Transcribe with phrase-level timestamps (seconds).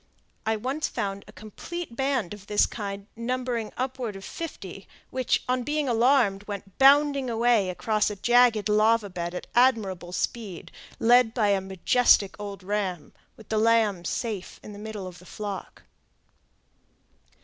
[0.47, 5.61] I once found a complete band of this kind numbering upward of fifty, which, on
[5.61, 11.49] being alarmed, went bounding away across a jagged lava bed at admirable speed, led by
[11.49, 15.83] a majestic old ram, with the lambs safe in the middle of the flock.